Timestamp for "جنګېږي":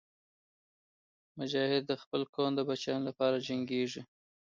3.47-4.01